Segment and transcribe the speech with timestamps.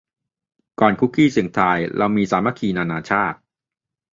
[0.79, 3.37] ก่อน คุกกี้เสี่ยงทาย เรามี สามัคคีนานาชาติ